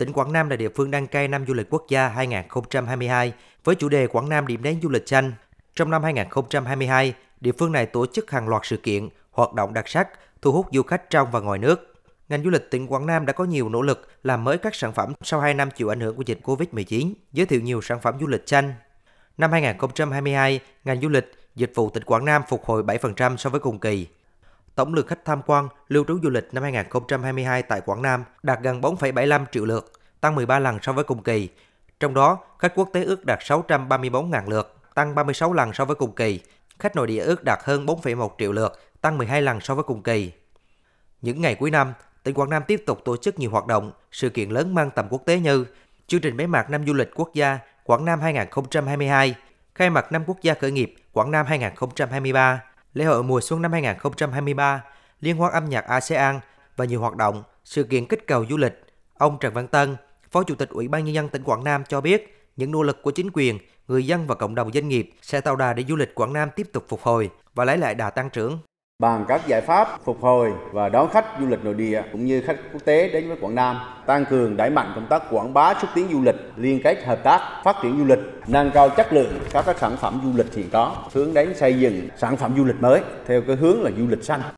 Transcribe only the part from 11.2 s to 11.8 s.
và ngoài